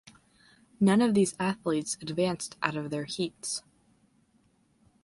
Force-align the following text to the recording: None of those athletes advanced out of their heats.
None 0.79 0.99
of 0.99 1.13
those 1.13 1.35
athletes 1.39 1.95
advanced 2.01 2.57
out 2.63 2.75
of 2.75 2.89
their 2.89 3.05
heats. 3.05 3.61